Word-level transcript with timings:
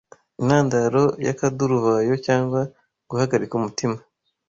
intandaro 0.41 1.03
y’akaduruvayo 1.25 2.13
cyangwa 2.25 2.59
guhagarika 3.09 3.53
umutima 3.59 3.97